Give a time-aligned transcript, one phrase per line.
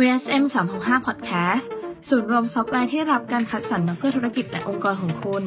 [0.00, 0.44] VSM
[0.76, 1.66] 365 Podcast
[2.08, 5.42] ศูนย์รวมซอฟต์แวร์ที่รับการคัดสรรมาเพื่อธุรกิจและองค์กรของคุณ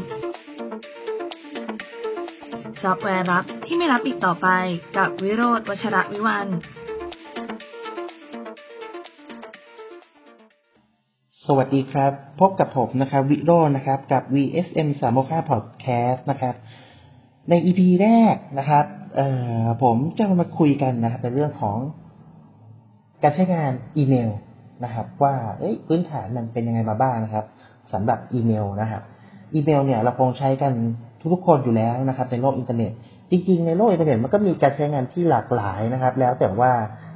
[2.82, 4.48] ซอฟต์แวร์ลับที่ไม่ลับอีกต่อไป
[4.98, 6.48] กับวิโรจน์ วัชระวิวัน
[11.45, 16.55] สวัสดีครับ พบกับผมนะครับ วิโรจน์นะครับ กับ VSM 365 Podcast นะครับ
[17.50, 18.86] ใน EP แรกนะครับ
[19.84, 21.80] ผมจะมาคุยกันนะครับในเรื่องของ
[23.23, 24.30] การใช้งานอีเมล
[24.84, 25.34] นะครับ ว่า
[25.88, 27.46] พื้นฐานมันเป็นยังไงมาบ้างนะครับ
[27.94, 29.02] สำหรับอีเมลนะครับ
[29.54, 30.72] อีเมลเนี่ยเราคงใช้กัน
[31.34, 32.91] ทุกๆคนอยู่แล้วนะครับ ในโลกอินเทอร์เน็ต
[33.32, 36.72] จริงๆในโลกอินเทอร์เน็ตมันก็มีการใช้งานที่หลากหลายนะครับ แล้วแต่ว่า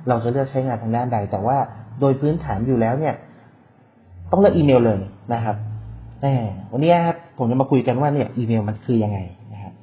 [0.08, 1.58] เราจะเลือกใช้งานทางด้านใด แต่ว่า
[2.00, 3.16] โดยพื้นฐานอยู่แล้วเนี่ย
[4.32, 5.00] ต้องเลือกอีเมลเลย
[5.34, 5.56] นะครับ
[6.22, 6.28] แหม
[6.72, 9.20] วันนี้ครับผมจะมาคุยกันว่าเนี่ยอีเมลมันคือยังไง
[9.54, 9.74] นะครับ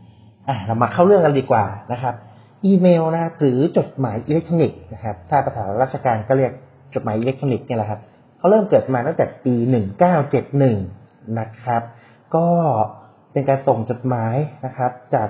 [0.48, 2.14] อะเรามาเข้าเรื่องกันดีกว่านะครับ
[2.66, 6.52] อีเมลนะครับหรือจดหมายอิเล็กทรอนิกส์นะครับ ถ้าภาษาราชการก็เรียก
[6.94, 8.00] จดหมายอิเล็กทรอนิกส์เนี่ยแหละครับ
[8.38, 9.54] เขาเริ่มเกิดมาตั้งแต่ปี
[10.26, 11.82] 1971 นะครับ
[12.34, 12.46] ก็
[13.32, 15.28] เป็นการส่งจดหมายนะครับ จาก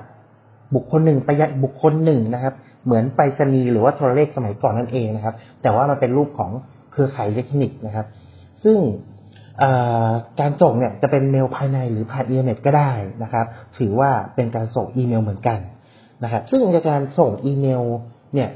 [0.75, 6.51] บุคคลหนึ่งไปยังบุคคลหนึ่งนะครับ เหมือนไปรษณีย์หรือว่าโทรเลขสมัยก่อนนั่นเองนะครับ แต่ว่ามันเป็นรูปของ
[6.93, 8.07] เครือข่ายอิเล็กทรอนิกส์นะครับ
[8.65, 8.79] ซึ่ง
[10.41, 12.93] การส่งเนี่ยจะเป็นเมลภายในหรือผ่านอินเทอร์เน็ตก็ได้
[13.23, 13.47] นะครับ
[13.79, 15.59] ถือว่าเป็นการส่งอีเมลเหมือนกัน
[16.23, 17.83] นะครับ ซึ่งในการส่งอีเมล
[18.35, 18.49] เนี่ย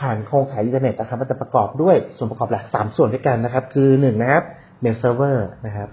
[0.00, 4.42] ผ่านโครงข่ายอินเทอร์เน็ตนะครับมันจะประกอบด้วยส่วนประกอบหลักสามส่วนด้วยกันนะครับ คือหนึ่งนะครับ
[4.80, 5.88] mail server นะครับ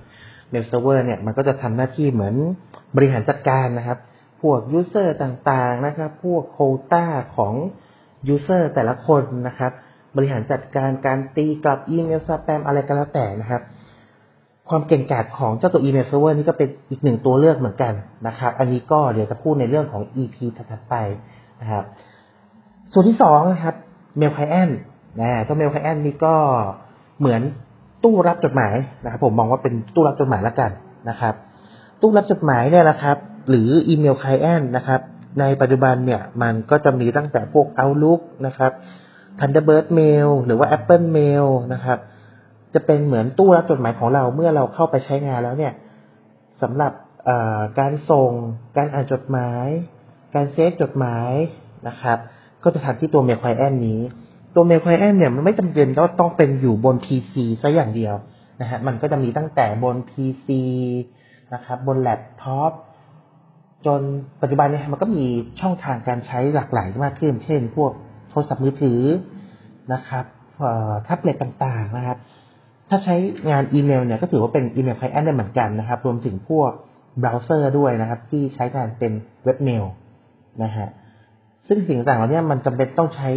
[0.52, 2.36] mail server เนี่ยมันก็จะทำหน้าที่เหมือน
[2.96, 3.98] บริหารจัดการนะครับ
[4.42, 7.06] พวก user ต่างๆนะครับ พวก quota
[7.38, 7.54] ของ
[8.28, 9.72] user แต่ละคนนะครับ
[10.16, 13.62] บริหารจัดการการตีกลับอีเมลสแปมอะไรก็แล้วแต่นะครับ
[14.70, 17.94] ความเก่งกาจของเจ้าตัวอีเมลเซิร์ฟเวอร์นี่ก็เป็นอีกหนึ่งตัวเลือกเหมือนกัน
[18.28, 20.96] นะครับ อันนี้ก็เดี๋ยวจะพูดในเรื่องของ EP ถัดไป
[21.62, 21.84] นะครับ
[22.94, 23.76] ส่วนที่สองนะครับ
[24.18, 24.70] mail client
[25.22, 26.36] นะตัว mail client นี่ก็
[27.20, 27.42] เหมือน
[28.04, 30.72] ตู้รับจดหมายนะครับ ผมมองว่าเป็นตู้รับจดหมายแล้วกัน
[31.10, 31.34] นะครับ
[32.02, 33.18] ตู้รับจดหมายเนี่ยนะครับ
[33.50, 35.02] หรือ email client นะครับ
[35.40, 38.72] ในปัจจุบันเนี่ยมันก็จะมีตั้งแต่พวก Outlook นะครับ
[39.40, 42.00] Thunderbird Mail หรือว่า Apple Mail นะครับ
[42.76, 45.74] จะเป็นเหมือนตู้รับจดหมายของเราเมื่อเราเข้าไปใช้งานแล้วเนี่ย
[46.62, 46.92] สำหรับ
[47.80, 48.32] การส่ง
[48.78, 49.66] การอ่านจดหมาย
[50.36, 51.32] การ save จดหมาย
[51.88, 52.18] นะครับ
[52.64, 54.02] ก็จะทำที่ตัว mail client นี้
[54.56, 58.16] ตัว mail client เนี่ยมันไม่จำเป็นต้องต้องเป็นอยู่บน PC ซะอย่างเดียว
[58.62, 60.48] นะฮะมันก็จะมีตั้งแต่บน PC
[61.54, 62.72] นะครับบนแล็ปท็อป
[63.86, 64.02] จน
[64.42, 65.26] ปัจจุบันเนี่ยมันก็มี
[65.62, 67.92] ช่องทางการใช้หลากหลายมากขึ้น เช่น พวก
[68.30, 69.02] โทรศัพท์มือถือ
[69.94, 70.26] นะครับ
[71.04, 72.18] แท็บเล็ตต่างๆนะครับ
[72.96, 73.18] ถ้าใช้
[73.52, 76.72] งานอีเมลเนี่ยก็ถือว่าเป็น email client ได้เหมือนกันนะครับ รวมถึงพวก
[77.20, 79.12] เบราว์เซอร์ด้วยนะครับ ที่ใช้งานเป็น
[79.44, 79.86] web mail
[80.64, 80.88] นะฮะ
[81.68, 83.30] ซึ่งสิ่งต่างๆเหล่านี้มันจำเป็นต้องใช้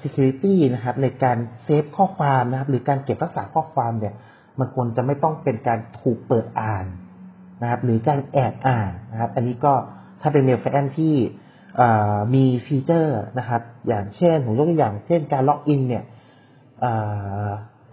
[0.00, 4.14] security นะครับ ในการ save ข้อความนะครับ หรือการเก็บรักษาข้อความเนี่ย
[4.58, 6.86] มันควรจะไม่ต้องเป็นการถูกเปิดอ่าน
[7.62, 9.72] นะครับ หรือการแอบอ่านนะครับ อันนี้ก็
[10.20, 11.14] ถ้าเป็น mail client ที่
[12.34, 16.04] มี feature นะครับ อย่างเช่นผมยกตัวอย่างเช่นการ login เนี่ย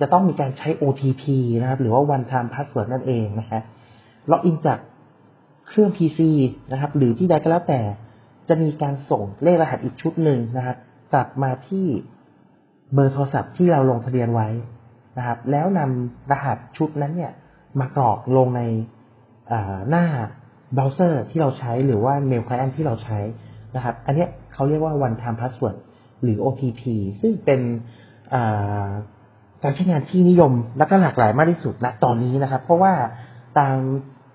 [0.02, 1.24] จะต้องมีการใช้ OTP
[1.62, 3.62] นะครับ หรือว่า one time password นั่นเองนะฮะ
[4.32, 4.80] login จาก
[5.68, 6.20] เครื่อง PC
[6.72, 7.82] นะครับ หรือที่ใดก็แล้วแต่
[8.50, 10.78] จะมีการส่งเลขรหัสอีกชุดหนึ่งนะครับ
[11.14, 11.86] กลับมาที่
[12.94, 14.50] เบอร์โทรศัพท์ที่เราลงทะเบียนไว้
[15.18, 17.32] นะครับ แล้วนำรหัสชุดนั้นเนี่ย
[17.80, 18.62] มากรอกลงใน
[19.90, 20.06] หน้า
[20.74, 23.20] เบราว์เซอร์ที่เราใช้หรือว่า mail client ที่เราใช้
[23.76, 25.78] นะครับ อันนี้เขาเรียกว่า one time password
[26.24, 26.82] หรือ OTP
[27.22, 27.62] ซึ่งเป็น
[29.64, 32.94] การใช้งานที่นิยมและก็หลากหลายมากที่สุดณตอนนี้นะครับ เพราะว่า
[33.60, 33.76] ตาม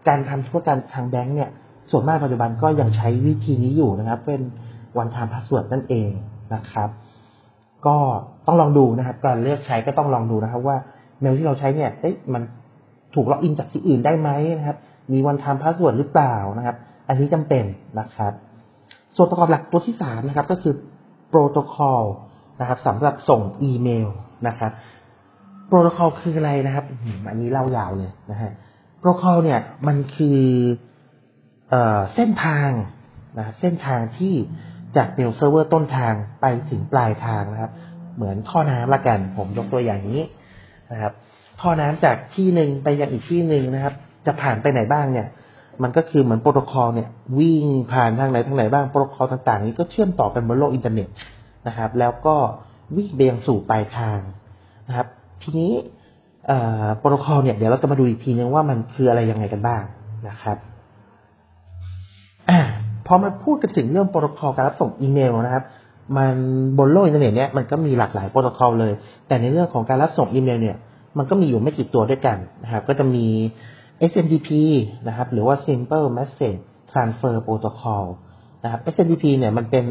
[0.08, 1.50] การทำธุรกรรมทางแบงก์เนี่ย
[1.90, 4.40] ส่วนมากปัจจุบันก็ยังใช้วิธีนี้อยู่นะครับ เป็น
[5.00, 6.10] one time password นั่นเอง
[6.54, 6.88] นะครับ
[7.86, 7.96] ก็
[8.46, 10.76] ต้องลองดูนะครับการเลือกใช้ก็ต้องลองดูนะครับว่า
[11.20, 12.42] เมลที่เราใช้เนี่ยเอ๊ะมัน
[13.14, 14.76] ถูก login จากที่อื่นได้ไหมนะครับ
[15.12, 16.76] มี one time password หรือเปล่านะครับ
[17.08, 17.64] อันนี้จำเป็น
[18.00, 18.32] นะครับ
[19.16, 20.74] ส่วนประกอบหลักตัวที่สามนะครับ ก็คือ
[21.28, 22.02] โปรโตคอล
[22.60, 24.08] นะครับสำหรับส่งอีเมล
[24.48, 24.72] นะครับ
[25.70, 26.86] โปรโตคอลคืออะไรนะครับ
[27.30, 28.50] อันนี้เล่ายาวเลยนะฮะ
[28.98, 30.40] โปรโตคอลเนี่ยมันคือ
[31.70, 32.70] เอ่อเส้นทาง
[33.38, 34.34] นะเส้นทางที่
[34.96, 37.72] จาก mail server ต้นทางไปถึงปลายทางนะครับ
[38.16, 40.22] เหมือนท่อน้ำละกัน ผมยกตัวอย่างนี้
[40.92, 41.12] นะครับ
[41.60, 43.94] ท่อน้ำจากที่หนึ่งไปยังอีกที่หนึ่งนะครับ
[44.26, 45.26] จะผ่านไปไหนบ้างเนี่ย
[45.82, 47.08] มันก็คือเหมือนโปรโตคอลเนี่ย
[47.38, 51.08] วิ่งผ่านทางไหนทางไหนบ้างโปรโตคอลต่างๆ นี้ก็เชื่อมต่อกันบนโลกอินเทอร์เน็ต
[51.68, 52.36] นะครับ แล้วก็
[52.96, 54.20] วิ่งไปยังสู่ปลายทาง
[54.88, 55.06] นะครับ
[55.42, 55.72] ทีนี้
[56.98, 59.82] โปรโตคอลเนี่ยเดี๋ยวเราจะมาดูอีกทีนึงว่ามันคืออะไรยังไงกันบ้าง
[60.28, 60.56] นะครับ
[62.50, 62.52] อ
[63.06, 65.64] พอมาพูดกันถึงเรื่องโปรโตคอลการรับส่งอีเมลนะครับ
[66.16, 66.34] มัน
[66.78, 68.92] บนโลกอินเทอร์เน็ตเนี่ยมันก็มีหลากหลายโปรโตคอลเลย
[69.26, 70.76] แต่ในเรื่องของการรับส่งอีเมลเนี่ย
[71.18, 73.26] มันก็มีอยู่ไม่กี่ตัวด้วยกันนะครับ ก็จะมี
[74.10, 74.48] SMTP
[75.08, 76.60] นะครับ หรือว่า Simple Message
[76.92, 78.04] Transfer Protocol
[78.64, 79.84] นะครับ SMTP เนี่ยมันเป็น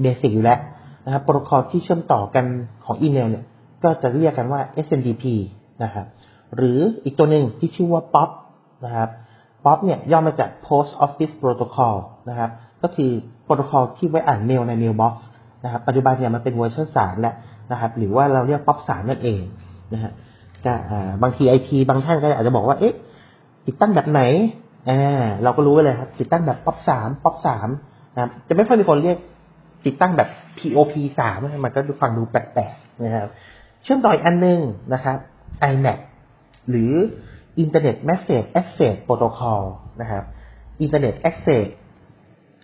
[0.00, 0.58] basic อยู่แล้ว
[1.04, 2.44] นะครับโปรโตคอลที่เชื่อมต่อกัน
[2.84, 3.44] ของอีเมลเนี่ย
[3.84, 5.24] ก็จะเรียกกันว่า SMTP
[5.84, 6.06] นะครับ
[6.56, 8.30] หรืออีกตัวหนึ่งที่ชื่อว่า POP
[8.84, 9.08] นะครับ
[9.64, 11.96] POP เนี่ยย่อมาจาก Post Office Protocol
[12.28, 12.50] นะครับ
[12.82, 13.10] ก็คือ
[13.44, 15.14] โปรโตคอลที่ไว้อ่านเมลใน Mailbox
[15.64, 17.34] นะครับ ปัจจุบันเนี่ยมันเป็นเวอร์ชันสามแล้ว
[17.72, 19.40] นะครับ หรือว่าเราเรียก POP สามนั่นเอง
[19.94, 20.12] นะฮะ
[20.66, 20.74] ก็
[21.22, 22.94] บางทีไอทีบางท่านก็อาจจะบอกว่า เอ๊ะ
[23.66, 24.22] ติดตั้งแบบไหน
[24.88, 27.68] อ่าเราก็รู้เลยครับ ติดตั้งแบบ POP สาม POP สาม
[28.14, 29.18] นะครับ จะไม่ค่อยมีคนเรียก
[29.86, 30.28] ติดตั้งแบบ
[30.58, 33.28] POP สามมันก็ดูฟังดูแปลกๆนะครับ
[33.82, 34.60] เชื่อมต่ออีกอันหนึง
[34.94, 35.18] นะครับ
[35.72, 35.98] IMAP
[36.70, 36.92] หรือ
[37.62, 39.62] Internet Message Access Protocol
[40.00, 40.24] นะครับ
[40.84, 41.66] Internet Access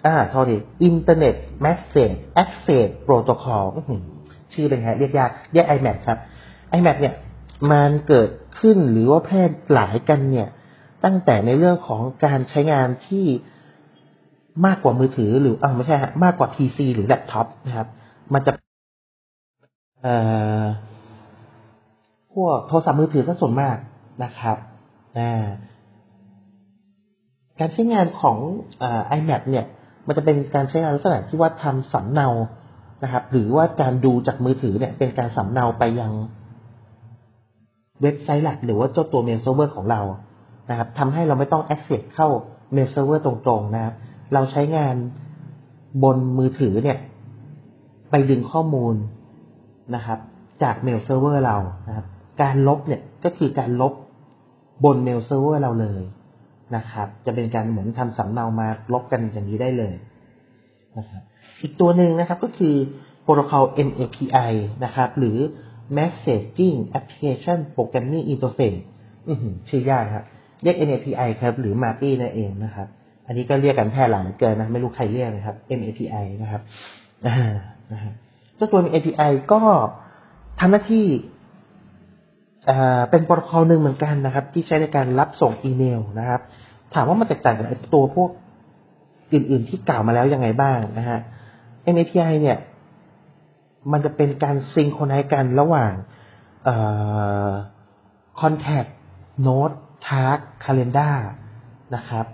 [0.04, 0.56] อ่าโทษที
[0.90, 3.64] Internet Message Access Protocol
[4.52, 6.18] ชื่อเป็นไงเรียกยากเรียก IMAP ครับ
[6.76, 7.14] IMAP เนี่ย
[7.70, 8.30] มันเกิด
[8.60, 9.42] ขึ้นหรือว่าแพร่
[9.74, 10.48] หลายกันเนี่ย
[11.04, 13.26] ตั้งแต่ในเรื่องของการใช้งานที่
[14.66, 17.88] มากกว่ามือถือหรืออ่าไม่ใช่ฮะมากกว่า PC หรือแล็ปท็อปนะครับ
[18.32, 18.52] มันจะ
[20.02, 20.14] เอ่
[20.62, 20.64] อ
[22.34, 23.76] พวกโทรศัพท์มือถือซะส่วนมาก
[24.24, 24.56] นะครับ
[27.58, 28.36] การใช้งานของ
[28.82, 29.64] อ่า IMAP เนี่ย
[30.06, 32.28] มันจะเป็นการใช้งานลักษณะที่ว่าทำสำเนา
[33.02, 36.12] นะครับ หรือว่าการดูจากมือถือเนี่ย เป็นการสำเนาไปยัง
[38.02, 40.00] เว็บไซต์หลัก หรือว่าเจ้าตัว mail server ของเรา
[40.70, 42.28] นะครับทำให้เราไม่ต้อง access เข้า
[42.72, 43.94] mail server ตรงๆนะครับ
[44.34, 44.94] เราใช้งาน
[46.02, 46.98] บนมือถือเนี่ย
[48.10, 48.94] ไปดึงข้อมูล
[49.94, 50.18] นะครับ
[50.62, 51.56] จาก mail server เรา
[51.88, 52.06] นะครับ
[52.42, 53.92] การลบเนี่ยก็คือการลบ
[54.84, 56.02] บน mail server เราเลย
[56.76, 59.94] นะครับ จะเป็นการเหมือนทำสำเนามาลบกันอย่างนี้ได้เลย
[60.98, 61.22] นะครับ
[61.62, 62.74] อีกตัวหนึ่งนะครับก็คือ
[63.22, 64.52] protocol MAPI
[64.84, 65.38] นะครับ หรือ
[65.96, 68.80] Messaging Application Programming Interface
[69.68, 70.24] ชื่อยากครับ
[70.62, 72.88] เรียก MAPI ครับ หรือ MAPI นั่นเองนะครับ
[73.26, 76.62] อันนี้ก็เรียกกันแพร่หลายเกินนะ ไม่รู้ใครเรียกนะครับ MAPI นะครับ
[77.26, 77.36] อ่า
[77.92, 78.12] นะฮะ
[78.56, 79.60] เจ้าตัว MAPI ก็
[80.60, 81.06] ทำหน้าที่
[83.10, 86.40] เป็นโปรโตคอลหนึ่งเหมือนกันนะครับ ที่ใช้ในการรับส่งอีเมลนะครับ
[86.94, 88.30] ถามว่ามันแตกต่างกไอ้ตัวพวก
[89.32, 91.18] อื่น ๆ ที่กล่าวมาแล้วยังไงบ้างนะฮะ
[91.94, 92.58] MAPI เนี่ย
[93.92, 95.92] มันจะเป็นการซิงโครไนซ์กันระหว่าง
[96.64, 96.76] เอ่
[97.46, 97.50] อ
[98.40, 98.90] contact
[99.46, 99.76] note
[100.06, 101.16] task calendar
[101.94, 102.26] นะครับ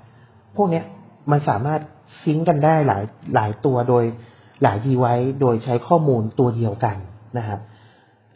[0.56, 0.82] พวกนี้
[1.31, 1.81] มันสามารถ
[2.23, 3.03] ซิงกันได้หลาย
[3.35, 4.05] หลายตัวโดย
[4.62, 6.97] หลาย device โดยใช้ข้อมูลตัวเดียวกัน
[7.38, 7.61] นะครับ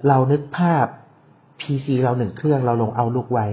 [0.08, 0.86] เรานึกภาพ
[1.60, 3.46] PC เราหนึ่งเครื่องเราลงเอาลูกไว้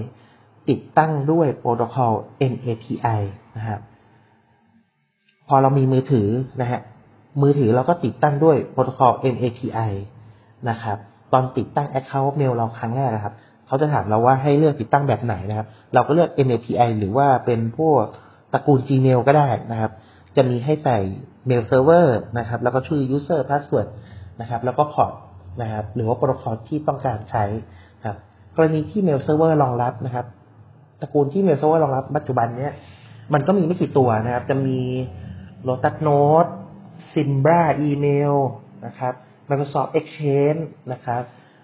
[0.70, 2.14] ติดตั้งด้วยโปรโตคอล
[2.52, 3.22] NAPI
[3.58, 3.82] นะครับ
[5.48, 6.28] พอเรามีมือถือ
[6.62, 6.82] นะฮะ
[7.42, 9.92] มือถือเราก็ติดตั้งด้วยโปรโตคอล NAPI
[10.70, 10.98] นะครับ
[11.34, 13.34] ตอนติดตั้ง Account Mail เราครั้งแรกนะครับ
[13.68, 18.04] เขาจะถามเราว่าให้เลือกติดตั้งแบบไหนนะครับ เราก็เลือก NAPI หรือว่าเป็นพวก
[18.54, 19.92] ตระกูล Gmail ก็ได้นะครับ
[20.36, 20.98] จะมีให้ใส่
[21.50, 22.08] Mail Server
[22.38, 23.88] นะครับ แล้วก็ชื่อ User Password
[24.42, 25.14] นะครับ แล้วก็พอร์ต
[25.62, 27.44] นะครับ หรือว่าโปรโตคอลที่ต้องการใช้
[28.56, 30.26] กรณีที่ Mail Server รองรับนะครับ
[31.02, 32.74] ตระกูลที่ Mail Server รองรับปัจจุบันเนี้ย
[33.34, 34.80] มันก็มีไม่กี่ตัวนะครับ จะมี
[35.68, 36.50] Lotus Note
[37.14, 38.36] Simbra Email
[38.86, 39.14] นะครับ
[39.50, 41.24] Microsoft Exchange นะครับ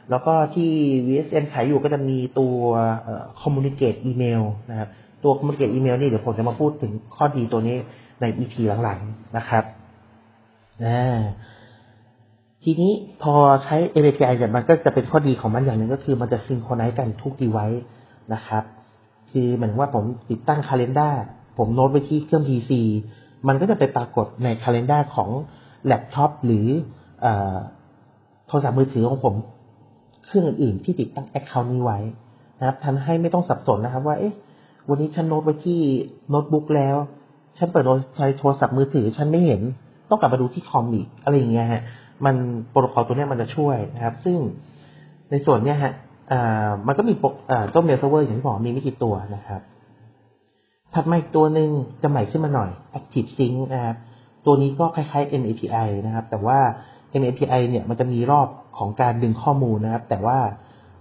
[0.09, 0.71] แล้วก็ที่
[1.07, 2.57] VSN ขายอยู่ก็จะมีตัว
[3.41, 4.89] Communicate Email นะครับ
[5.23, 7.75] ตัว Communicate Email นี่เดี๋ยวผมจะมาพูดถึงข้อดีตัวนี้
[8.21, 8.53] ใน EP
[8.83, 9.63] หลังๆนะครับ
[10.85, 11.19] อ่า
[12.69, 12.93] ทีนี้
[13.23, 13.33] พอ
[13.63, 17.81] ใช้ API เนี่ยมันก็จะเป็นข้อดีของมันอย่างหนึ่งก็คือมันจะซิงโครไนซ์กันทุก device
[18.33, 18.63] นะครับ
[19.31, 21.13] คือเหมือนว่าผมติดตั้ง Calendar
[21.57, 22.71] ผมโน้ตไว้ที่เครื่อง PC
[23.47, 25.29] มันก็จะไปปรากฏใน Calendar ของ
[25.85, 26.67] แล็ปท็อปหรือ
[28.47, 29.35] โทรศัพท์มือถือของผม
[30.25, 31.99] เครื่องอื่นๆที่ติดตั้ง Account นี้ไว้
[32.59, 34.33] นะครับทำให้ไม่ต้องสับสนนะครับ ว่าเอ๊ะ
[34.89, 35.79] วันนี้ฉันโน้ตไว้ที่
[36.29, 36.95] โน้ตบุ๊กแล้ว
[37.57, 37.83] ฉันเปิด
[38.17, 39.61] ใช้โทรศัพท์มือถือ ฉันไม่เห็น
[40.09, 41.83] ต้องกลับมาดูที่คอมอีกอะไรอย่างเงี้ยฮะ
[42.25, 42.35] มัน
[42.69, 44.37] โปรโตคอลตัวนี้มันจะช่วยนะครับ ซึ่ง
[45.31, 45.93] ในส่วนเนี้ยฮะ
[46.87, 49.61] มันก็มีโปรอ่าเจ้าเมลเซิร์ฟเวอร์อย่างที่บอกมีไม่กี่ตัวนะครับ
[50.93, 51.69] ถัดมาอีกตัวหนึ่ง
[52.01, 52.69] จะใหม่ขึ้นมาหน่อย
[52.99, 53.95] Active Sync นะครับ
[54.45, 56.59] ตัวนี้ก็คล้ายๆ MAPI นะครับ แต่ว่า
[57.21, 58.47] MAPI เนี่ยมันจะมีรอบ
[58.77, 60.37] ของการดึงข้อมูลนะครับ แต่ว่า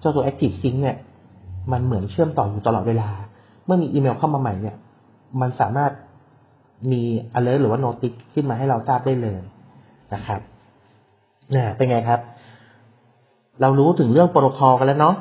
[0.00, 0.96] เจ้าตัว Active Sync เนี่ย
[1.73, 3.08] มันเหมือนเชื่อมต่ออยู่ตลอดเวลา
[3.64, 4.76] เมื่อมีอีเมลเข้ามาใหม่เนี่ย
[5.40, 5.92] มันสามารถ
[6.92, 7.02] มี
[7.38, 9.40] alert หรือว่า notice ขึ้นมาให้เราทราบได้เลย
[10.14, 10.40] นะครับ
[11.55, 12.21] นะเป็นไงครับ
[13.61, 15.15] เรารู้ถึงเรื่องโปรโตคอลกันแล้วเนาะ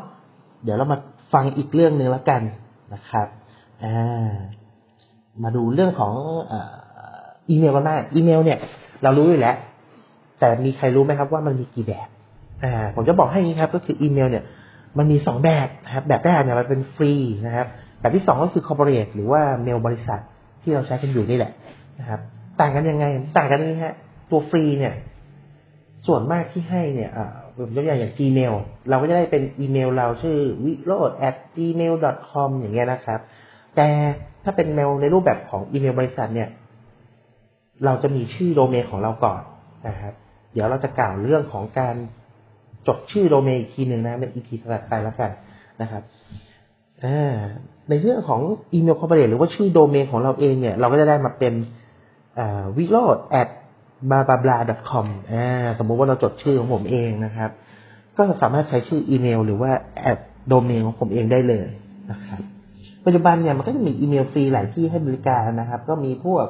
[0.63, 0.97] เดี๋ยวเรามา
[1.33, 2.41] ฟังอีกเรื่องหนึ่งแล้วกัน
[2.93, 4.33] นะครับ
[5.43, 6.13] มาดูเรื่องของ
[7.49, 8.57] อีเมลกันบ้างอีเมล เนี่ย
[9.03, 9.55] เรารู้อยู่แล้ว
[10.39, 12.07] แต่มีใครรู้ไหมครับว่ามันมีกี่แบบ
[12.95, 14.43] ผมจะบอกให้นี้ครับ ก็คืออีเมล เนี่ย
[14.97, 17.13] มันมีสองแบบนะครับ แบบแรกเนี่ยมันเป็นฟรี
[17.45, 17.67] นะครับ
[17.99, 20.19] แบบที่สองก็คือ corporate หรือว่าเมลบริษัท
[20.63, 21.51] ที่เราใช้กันอยู่นี่แหละ
[21.99, 22.19] นะครับ
[22.59, 23.05] ต่างกันยังไง
[23.37, 23.95] ต่างกันนี้ฮะ
[24.29, 24.93] ตัวฟรีเนี่ย
[26.05, 28.53] ส่วนมากที่ให้เนี่ยอ่าผมยกอย่างอย่าง Gmail
[28.89, 31.93] เราก็จะได้เป็นอีเมลเราชื่อ w i r o d at gmail
[32.29, 33.19] com อย่างเงี้ยนะครับ
[33.75, 33.87] แต่
[34.43, 36.49] ถ้าเป็นเมลในรูปแบบของอีเมลบริษัทเนี่ย
[37.85, 39.41] เราจะมีชื่อโดเมนของเราก่อน
[39.87, 40.13] นะครับ
[40.53, 41.95] เดี๋ยวเราจะกล่าวเรื่องของการ
[42.87, 45.31] จดชื่อโดเมนอีกทีหนึ่งนะในอีพีถัดไปแล้วกัน
[45.81, 46.03] นะครับ
[47.89, 48.41] ในเรื่องของ
[48.73, 51.53] อีเมล corporate หรือว่าชื่อโดเมนของเราเองเนี่ย เราก็จะได้มาเป็น
[52.77, 53.49] วิโรด at
[54.09, 54.57] b l a b l a
[54.89, 57.49] com อ่าสมมุติว่าเราจดชื่อของผมเองนะครับ
[58.17, 59.71] ก็สามารถใช้ชื่ออีเมล หรือว่า
[60.01, 61.67] แอดโดเมนของผมเองได้เลย
[62.11, 62.41] นะครับ
[63.05, 66.45] ปัจจุบันเนี่ยมันก็จะมีอีเมลฟรีหลายที่ให้บริการนะครับ ก็มีพวก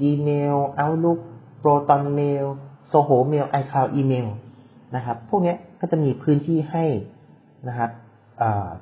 [0.00, 1.20] Gmail Outlook
[1.62, 2.46] Proton Mail
[2.90, 4.28] Zoho Mail iCloud Email
[4.96, 6.84] นะครับ พวกนี้ก็จะมีพื้นที่ให้
[7.68, 7.90] นะครับ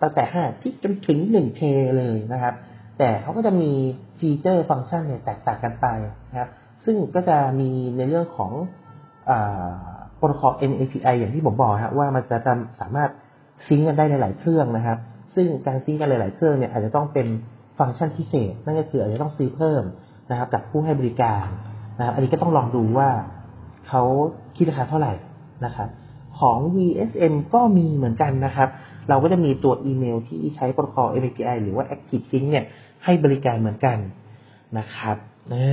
[0.01, 1.63] ตั้งแต่5ที่จนถึง 1 K
[1.99, 2.55] เลยนะครับ
[2.99, 3.73] แต่เขาก็จะมี
[4.19, 5.87] ฟีเจอร์ฟังก์ชันเนี่ยแตกต่างกันไป
[6.31, 6.51] นะครับ
[6.87, 8.53] ซึ่งก็จะมีในเรื่องของ
[10.17, 12.37] โปรโตคอล MAPI อย่างที่ผมบอกครับว่ามันจะ
[12.81, 13.11] สามารถ
[13.67, 14.99] ซิงกันได้ในหลายเครื่องนะครับ
[15.35, 17.27] ซึ่งการซิงกันหลาย ๆ เครื่องเนี่ยอาจจะต้องเป็น
[17.79, 19.83] ฟังก์ชันพิเศษ นั่นก็คืออาจจะต้องซื้อเพิ่ม
[20.31, 21.45] นะครับกับผู้ให้บริการ
[21.99, 23.09] นะครับ อันนี้ก็ต้องลองดูว่า
[23.89, 24.03] เขา
[24.57, 25.13] คิดราคาเท่าไหร่
[25.65, 25.89] นะครับ
[26.41, 28.69] ของ VSM ก็มีเหมือนกันนะครับ
[29.09, 32.65] เราก็จะมีตัวอีเมลที่ใช้โปรโตคอล MAPI หรือว่า Active Sync เนี่ย
[33.05, 33.99] ให้บริการเหมือนกัน
[34.79, 35.17] นะครับ
[35.53, 35.71] น่า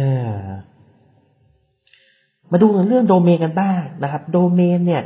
[2.51, 5.03] มาดูเรื่องโดเมนกันบ้างนะครับ โดเมนเนี่ย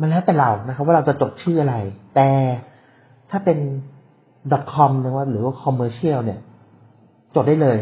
[0.00, 1.76] มันแล้วแต่เรานะครับ ว่าเราจะจดชื่ออะไร
[2.14, 2.28] แต่
[3.30, 3.58] ถ้าเป็น
[4.74, 6.40] .com นะครับหรือว่า commercial เนี่ย
[7.34, 7.78] จดได้เลย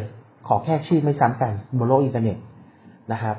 [0.47, 2.37] ขอแค่ชื่อไม่ซ้ำกันบนโลกอินเทอร์เน็ต
[3.12, 3.37] นะครับ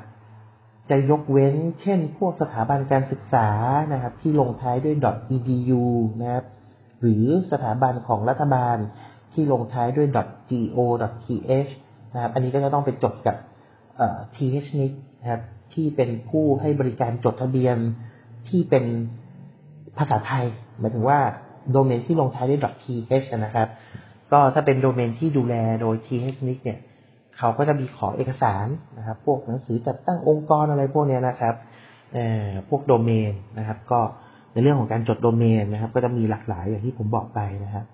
[0.90, 3.48] จะยกเว้นเช่น พวกสถาบันการศึกษา
[3.92, 4.96] นะครับ ที่ลงท้ายด้วย
[5.34, 5.84] .edu
[6.20, 6.44] นะครับ
[7.00, 8.76] หรือสถาบันของรัฐบาล
[9.32, 10.08] ที่ลงท้ายด้วย
[10.76, 11.72] .go.th
[12.14, 13.36] นะครับ อันนี้ก็จะต้องไปจดกับ
[14.34, 15.42] THNIC นะครับ
[15.74, 17.76] ที่เป็นผู้ให้บริการจดทะเบียน
[18.48, 18.84] ที่เป็น
[19.98, 20.44] ภาษาไทย
[20.78, 21.18] หมายถึงว่า
[21.72, 23.68] โดเมนที่ลงท้ายด้วย .th นะครับ
[24.32, 26.78] ก็ถ้าเป็นโดเมนที่ดูแลโดย THNIC เนี่ย
[27.38, 28.66] เขาก็จะมีขอเอกสาร
[28.98, 31.54] นะครับ พวกหนังสือจัดตั้งองค์กรอะไรพวกนี้นะครับ
[32.68, 34.00] พวกโดเมนนะครับ ก็
[34.52, 37.84] ในเรื่องของการจดโดเมนนะครับ ก็จะมีหลากหลายอย่างที่ผมบอกไปนะครับ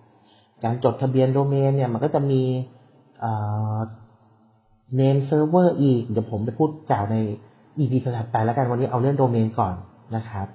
[0.64, 2.42] การจดทะเบียนโดเมนเนี่ยมันก็จะมี
[4.96, 7.16] name server อีก เดี๋ยวผมไปพูดกล่าวใน
[7.78, 9.74] EP ถัดไปแล้วกันวันนี้เอาเรื่องโดเมนก่อน
[10.16, 10.46] นะครับ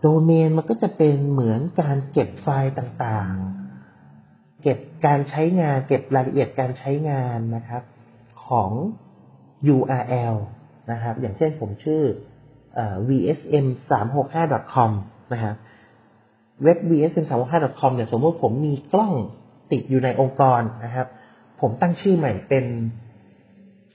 [0.00, 7.82] โดเมนมันก็จะเป็นเหมือนการเก็บไฟล์ต่างๆ เก็บการใช้งาน เก็บรายละเอียดการใช้งานนะครับ
[8.46, 8.70] ของ
[9.74, 10.36] URL
[10.92, 12.02] นะครับ อย่างเช่นผมชื่อ
[13.08, 14.90] vsm 3 6 5 com
[15.32, 15.54] นะครับ
[16.62, 19.12] เว็บ vsm 3 6 5 com เนี่ยสมมติผมมีกล้อง
[19.72, 21.06] ติดอยู่ในองค์กรนะครับ
[21.60, 22.64] ผมตั้งชื่อใหม่เป็น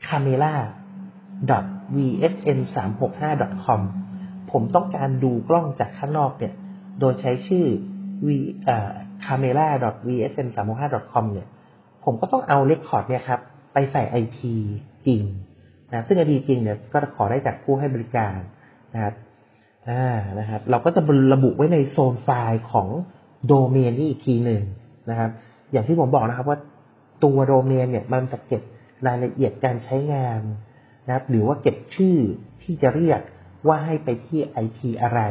[0.08, 0.54] camera
[1.96, 3.82] vsm 3 6 5 com
[4.52, 6.54] ผมต้องการดูกล้องจากข้างนอกเนี่ย
[7.00, 7.66] โดยใช้ชื่อ
[8.26, 8.30] v
[9.26, 9.68] camera
[10.08, 11.48] vsm 3 6 5 com เนี่ย
[12.04, 13.40] ผมก็ต้องเอาเรคคอร์ดเนี่ยครับ
[13.74, 14.38] ไปใส่ IP
[15.08, 15.22] จริง
[15.92, 18.38] นะซึ่ง IP จริงเนี่ยก็ขอได้จากผู้ให้บริการ
[18.94, 19.14] นะครับ
[19.90, 21.02] อ่านะครับ เราก็จะ
[21.34, 22.88] ระบุไว้ในโซนไฟล์ของ
[23.48, 24.64] โดเมนนี้อีกทีหนึ่ง
[25.10, 25.30] นะครับ
[25.72, 26.58] อย่างที่ผมบอกนะครับว่า
[27.24, 28.62] ตัวโดเมนเนี่ยมันจะเก็บ
[29.08, 30.42] รายละเอียดการใช้งาน
[31.08, 32.18] นะครับ หรือว่าเก็บชื่อ
[32.64, 33.22] ที่จะเรียก
[33.68, 35.22] ว่าให้ไปที่ไอพีอะไร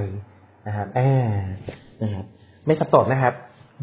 [0.66, 1.30] นะครับอ่า
[2.02, 2.24] นะครับ
[2.66, 3.34] ไม่สับสนนะครับ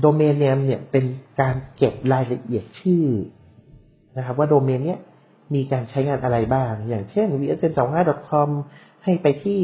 [0.01, 1.05] โดเมนเนมเนี่ยเป็น
[1.41, 3.05] การเก็บรายละเอียดชื่อ
[4.17, 4.99] นะครับ ว่าโดเมนเนี้ย
[5.55, 8.49] มีการใช้งานอะไรบ้าง อย่างเช่น vsm 2 5 com
[9.03, 9.61] ให้ไปที่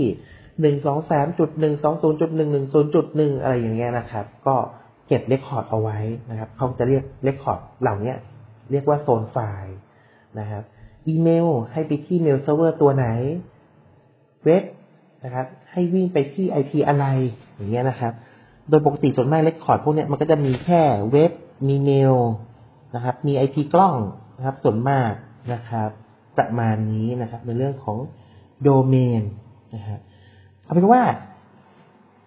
[0.61, 4.55] หนึ่งสองสามจุดหนึ่งสองศูนย์จุดหนึ่งหนึ่งศูนย์จุดหนึ่งอะไรอย่างเงี้ยนะครับ ก็
[5.07, 5.97] เก็บ record เอาไว้
[6.29, 8.13] นะครับ เขาจะเรียก record เหล่านี้
[8.71, 9.75] เรียกว่า zone file
[10.39, 10.63] นะครับ
[11.07, 13.07] อีเมลให้ไปที่เมลเซิร์ฟเวอร์ตัวไหน
[14.45, 14.63] เว็บ
[15.23, 17.05] นะครับ ให้วิ่งไปที่ IP อะไร
[17.55, 18.13] อย่างเงี้ยนะครับ
[18.69, 21.31] โดยปกติส่วนมาก record พวกเนี้ยมันก็จะมีแค่เว็บ
[21.67, 22.15] มีเมล
[22.95, 23.95] นะครับ มี IP กล้อง
[24.37, 25.11] นะครับ ส่วนมาก
[25.53, 25.89] นะครับ
[26.37, 27.97] ประมาณนี้นะครับ ในเรื่องของ
[28.63, 29.21] โดเมน
[29.75, 29.99] นะครับ
[30.63, 31.01] เอาเป็นว่า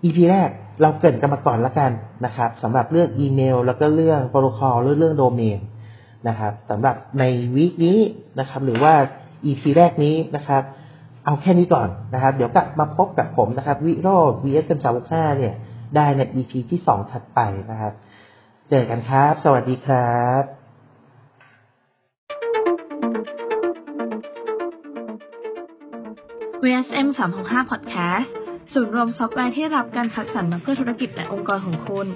[0.05, 0.51] EP แรก
[0.83, 1.91] เราเกิดกันมาก่อนแล้วกัน
[2.25, 5.59] นะครับสำหรับเรื่องอีเมล แล้วก็เรื่องโปรโตคอลเรื่องเรื่องโดเมน
[6.29, 7.25] นะครับสำหรับใน
[7.57, 7.99] วีคนี้
[8.39, 8.95] นะครับ หรือว่า
[9.47, 10.63] EP แรกนี้นะครับ
[11.25, 15.55] เอาแค่นี้ก่อนนะครับ เดี๋ยวกลับมาพบกับผมนะครับ วิโรจน์ VSM 365เนี่ย
[15.97, 17.41] ได้ใน EP ที่สองถัดไป
[17.71, 17.93] นะครับ
[18.71, 20.43] เจอกันครับ สวัสดีครับ
[26.65, 27.07] VSM
[27.41, 28.29] 365 Podcast
[28.73, 32.07] ศูนย์รวมซอฟต์แวร์ที่รับการคัดสรรมาเพื่อธุรกิจและองค์กรของคุณ